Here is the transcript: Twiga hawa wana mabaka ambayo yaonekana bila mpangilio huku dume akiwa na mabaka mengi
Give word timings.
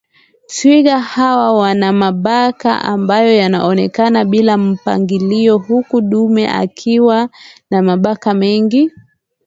Twiga 0.49 0.99
hawa 0.99 1.53
wana 1.57 1.93
mabaka 1.93 2.81
ambayo 2.81 3.33
yaonekana 3.35 4.25
bila 4.25 4.57
mpangilio 4.57 5.57
huku 5.57 6.01
dume 6.01 6.49
akiwa 6.49 7.29
na 7.71 7.81
mabaka 7.81 8.33
mengi 8.33 8.91